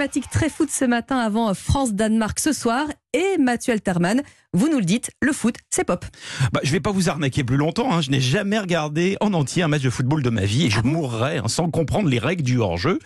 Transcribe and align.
thématique 0.00 0.30
très 0.30 0.48
foot 0.48 0.70
ce 0.70 0.86
matin 0.86 1.18
avant 1.18 1.52
France-Danemark 1.52 2.38
ce 2.38 2.54
soir. 2.54 2.86
Et 3.12 3.36
Mathieu 3.38 3.74
Alterman, 3.74 4.22
vous 4.54 4.70
nous 4.70 4.78
le 4.78 4.84
dites, 4.86 5.10
le 5.20 5.30
foot, 5.30 5.56
c'est 5.68 5.84
pop. 5.84 6.06
Bah, 6.54 6.60
je 6.62 6.72
vais 6.72 6.80
pas 6.80 6.90
vous 6.90 7.10
arnaquer 7.10 7.44
plus 7.44 7.58
longtemps. 7.58 7.92
hein. 7.92 8.00
Je 8.00 8.10
n'ai 8.10 8.20
jamais 8.20 8.58
regardé 8.58 9.18
en 9.20 9.34
entier 9.34 9.62
un 9.62 9.68
match 9.68 9.82
de 9.82 9.90
football 9.90 10.22
de 10.22 10.30
ma 10.30 10.46
vie 10.46 10.64
et 10.64 10.70
je 10.70 10.80
mourrais 10.80 11.36
hein, 11.36 11.48
sans 11.48 11.70
comprendre 11.70 12.08
les 12.08 12.18
règles 12.18 12.44
du 12.44 12.56
hors-jeu. 12.56 12.98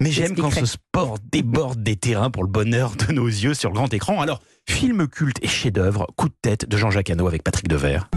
Mais 0.00 0.10
j'aime 0.10 0.36
quand 0.36 0.50
ce 0.50 0.66
sport 0.66 1.16
déborde 1.32 1.82
des 1.82 1.96
terrains 1.96 2.28
pour 2.30 2.42
le 2.44 2.50
bonheur 2.50 2.94
de 2.94 3.10
nos 3.14 3.26
yeux 3.26 3.54
sur 3.54 3.70
le 3.70 3.74
grand 3.76 3.94
écran. 3.94 4.20
Alors, 4.20 4.42
film 4.68 5.08
culte 5.08 5.38
et 5.40 5.48
chef-d'œuvre, 5.48 6.06
coup 6.14 6.28
de 6.28 6.34
tête 6.42 6.68
de 6.68 6.76
Jean-Jacques 6.76 7.08
Hano 7.08 7.26
avec 7.26 7.42
Patrick 7.42 7.68
Devers. 7.68 8.10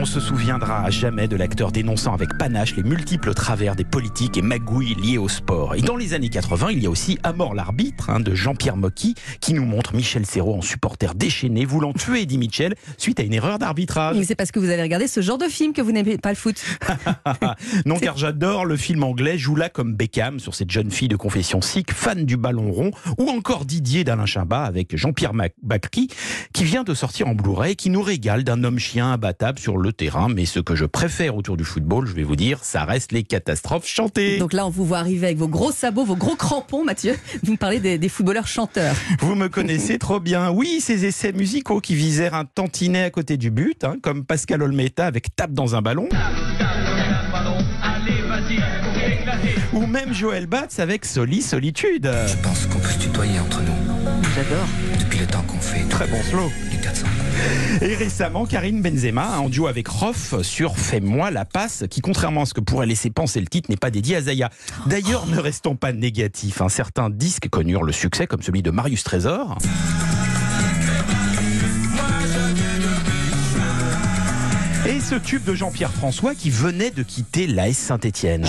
On 0.00 0.06
se 0.06 0.18
souviendra 0.18 0.82
à 0.82 0.88
jamais 0.88 1.28
de 1.28 1.36
l'acteur 1.36 1.72
dénonçant 1.72 2.14
avec 2.14 2.38
panache 2.38 2.74
les 2.74 2.82
multiples 2.82 3.34
travers 3.34 3.76
des 3.76 3.84
politiques 3.84 4.38
et 4.38 4.40
magouilles 4.40 4.94
liées 4.94 5.18
au 5.18 5.28
sport. 5.28 5.74
Et 5.74 5.82
dans 5.82 5.94
les 5.94 6.14
années 6.14 6.30
80, 6.30 6.68
il 6.70 6.82
y 6.82 6.86
a 6.86 6.90
aussi 6.90 7.18
À 7.22 7.34
mort 7.34 7.52
l'arbitre 7.54 8.08
hein, 8.08 8.18
de 8.18 8.34
Jean-Pierre 8.34 8.78
Mocky 8.78 9.14
qui 9.42 9.52
nous 9.52 9.66
montre 9.66 9.94
Michel 9.94 10.24
Serrault 10.24 10.54
en 10.54 10.62
supporter 10.62 11.14
déchaîné 11.14 11.66
voulant 11.66 11.92
tuer 11.92 12.22
Eddie 12.22 12.38
Mitchell 12.38 12.76
suite 12.96 13.20
à 13.20 13.24
une 13.24 13.34
erreur 13.34 13.58
d'arbitrage. 13.58 14.16
Mais 14.16 14.24
c'est 14.24 14.36
parce 14.36 14.50
que 14.52 14.58
vous 14.58 14.70
avez 14.70 14.80
regardé 14.80 15.06
ce 15.06 15.20
genre 15.20 15.36
de 15.36 15.44
film 15.44 15.74
que 15.74 15.82
vous 15.82 15.92
n'aimez 15.92 16.16
pas 16.16 16.30
le 16.30 16.36
foot. 16.36 16.64
non, 17.84 17.98
car 17.98 18.16
j'adore 18.16 18.64
le 18.64 18.78
film 18.78 19.02
anglais 19.02 19.36
Joue-la 19.36 19.68
comme 19.68 19.94
Beckham 19.94 20.40
sur 20.40 20.54
cette 20.54 20.70
jeune 20.70 20.90
fille 20.90 21.08
de 21.08 21.16
confession 21.16 21.60
sikh, 21.60 21.92
fan 21.92 22.24
du 22.24 22.38
ballon 22.38 22.72
rond, 22.72 22.90
ou 23.18 23.28
encore 23.28 23.66
Didier 23.66 24.02
d'Alain 24.04 24.24
Chabat 24.24 24.64
avec 24.64 24.96
Jean-Pierre 24.96 25.34
Bacry 25.62 26.08
qui 26.54 26.64
vient 26.64 26.84
de 26.84 26.94
sortir 26.94 27.28
en 27.28 27.34
Blu-ray 27.34 27.76
qui 27.76 27.90
nous 27.90 28.00
régale 28.00 28.44
d'un 28.44 28.64
homme 28.64 28.78
chien 28.78 29.12
imbattable 29.12 29.58
sur 29.58 29.76
le 29.76 29.89
terrain. 29.90 30.28
Mais 30.28 30.46
ce 30.46 30.60
que 30.60 30.74
je 30.74 30.84
préfère 30.84 31.36
autour 31.36 31.56
du 31.56 31.64
football, 31.64 32.06
je 32.06 32.12
vais 32.12 32.22
vous 32.22 32.36
dire, 32.36 32.58
ça 32.62 32.84
reste 32.84 33.12
les 33.12 33.22
catastrophes 33.22 33.86
chantées. 33.86 34.38
Donc 34.38 34.52
là, 34.52 34.66
on 34.66 34.70
vous 34.70 34.84
voit 34.84 34.98
arriver 34.98 35.26
avec 35.26 35.38
vos 35.38 35.48
gros 35.48 35.72
sabots, 35.72 36.04
vos 36.04 36.16
gros 36.16 36.36
crampons, 36.36 36.84
Mathieu. 36.84 37.16
Vous 37.42 37.52
me 37.52 37.56
parlez 37.56 37.80
des, 37.80 37.98
des 37.98 38.08
footballeurs 38.08 38.46
chanteurs. 38.46 38.94
Vous 39.20 39.34
me 39.34 39.48
connaissez 39.48 39.98
trop 39.98 40.20
bien. 40.20 40.50
Oui, 40.50 40.78
ces 40.80 41.04
essais 41.04 41.32
musicaux 41.32 41.80
qui 41.80 41.94
visèrent 41.94 42.34
un 42.34 42.44
tantinet 42.44 43.02
à 43.04 43.10
côté 43.10 43.36
du 43.36 43.50
but, 43.50 43.84
hein, 43.84 43.96
comme 44.02 44.24
Pascal 44.24 44.62
Olmeta 44.62 45.06
avec 45.06 45.34
Tape 45.36 45.52
dans 45.52 45.74
un 45.74 45.82
ballon. 45.82 46.08
Ou 49.72 49.86
même 49.86 50.12
Joël 50.12 50.46
Batz 50.46 50.80
avec 50.80 51.04
Soli 51.04 51.42
Solitude. 51.42 52.10
Je 52.26 52.36
pense 52.42 52.66
qu'on 52.66 52.78
peut 52.78 52.88
se 52.88 52.98
tutoyer 52.98 53.38
entre 53.38 53.60
nous. 53.62 53.72
J'adore. 54.34 54.66
Depuis 54.98 55.18
le 55.20 55.26
temps 55.26 55.42
qu'on 55.42 55.60
fait 55.60 55.88
Très 55.88 56.06
bon 56.06 56.20
slow. 56.22 56.50
du 56.70 56.78
400. 56.78 57.06
Et 57.82 57.94
récemment, 57.94 58.46
Karine 58.46 58.82
Benzema, 58.82 59.38
en 59.38 59.48
duo 59.48 59.66
avec 59.66 59.88
Rof 59.88 60.40
sur 60.42 60.76
Fais-moi 60.76 61.30
la 61.30 61.44
passe, 61.44 61.84
qui 61.90 62.00
contrairement 62.00 62.42
à 62.42 62.46
ce 62.46 62.54
que 62.54 62.60
pourrait 62.60 62.86
laisser 62.86 63.10
penser 63.10 63.40
le 63.40 63.46
titre, 63.46 63.70
n'est 63.70 63.76
pas 63.76 63.90
dédié 63.90 64.16
à 64.16 64.22
Zaya. 64.22 64.50
D'ailleurs, 64.86 65.26
ne 65.26 65.38
restons 65.38 65.76
pas 65.76 65.92
négatifs. 65.92 66.60
hein. 66.60 66.68
Certains 66.68 67.10
disques 67.10 67.48
connurent 67.48 67.82
le 67.82 67.92
succès, 67.92 68.26
comme 68.26 68.42
celui 68.42 68.62
de 68.62 68.70
Marius 68.70 69.04
Trésor. 69.04 69.58
Et 74.86 75.00
ce 75.00 75.14
tube 75.14 75.44
de 75.44 75.54
Jean-Pierre 75.54 75.92
François 75.92 76.34
qui 76.34 76.50
venait 76.50 76.90
de 76.90 77.02
quitter 77.02 77.46
l'AS 77.46 77.76
Saint-Étienne. 77.76 78.46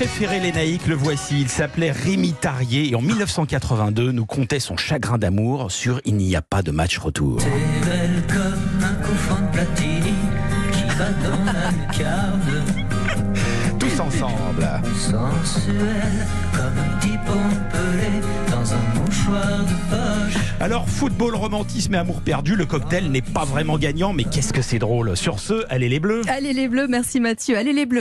Préféré 0.00 0.40
lénaïque, 0.40 0.86
le 0.86 0.94
voici. 0.94 1.42
Il 1.42 1.50
s'appelait 1.50 1.90
Rémi 1.90 2.32
Tarier 2.32 2.88
et 2.88 2.94
en 2.94 3.02
1982 3.02 4.12
nous 4.12 4.24
contait 4.24 4.58
son 4.58 4.78
chagrin 4.78 5.18
d'amour 5.18 5.70
sur 5.70 6.00
Il 6.06 6.16
n'y 6.16 6.34
a 6.34 6.40
pas 6.40 6.62
de 6.62 6.70
match 6.70 6.96
retour. 6.96 7.36
T'es 7.36 7.50
belle 7.86 8.22
comme 8.26 8.82
un 8.82 8.94
coup 9.04 9.14
franc 9.14 9.42
de 9.42 9.52
platine 9.52 10.14
qui 10.72 10.84
va 10.96 11.10
dans 11.28 11.44
la 11.44 11.70
lucarne. 11.70 12.64
Tous 13.78 14.00
ensemble. 14.00 14.66
Sensuelle 14.96 16.26
comme 16.54 16.78
un 16.78 16.98
petit 16.98 17.18
pompelé 17.26 18.10
dans 18.50 18.72
un 18.72 19.00
mouchoir 19.00 19.58
de 19.58 19.90
poche. 19.90 20.40
Alors, 20.60 20.88
football, 20.88 21.34
romantisme 21.34 21.94
et 21.94 21.98
amour 21.98 22.20
perdu, 22.20 22.54
le 22.54 22.66
cocktail 22.66 23.10
n'est 23.10 23.22
pas 23.22 23.46
vraiment 23.46 23.78
gagnant, 23.78 24.12
mais 24.12 24.24
qu'est-ce 24.24 24.52
que 24.52 24.60
c'est 24.60 24.78
drôle. 24.78 25.16
Sur 25.16 25.40
ce, 25.40 25.64
allez 25.70 25.88
les 25.88 26.00
bleus 26.00 26.20
Allez 26.28 26.52
les 26.52 26.68
bleus, 26.68 26.86
merci 26.86 27.18
Mathieu. 27.18 27.56
Allez 27.56 27.72
les 27.72 27.86
bleus. 27.86 27.88